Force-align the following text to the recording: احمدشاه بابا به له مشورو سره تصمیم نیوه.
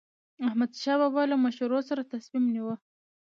احمدشاه 0.47 0.97
بابا 1.01 1.21
به 1.25 1.29
له 1.29 1.35
مشورو 1.45 1.79
سره 1.89 2.09
تصمیم 2.13 2.45
نیوه. 2.53 2.75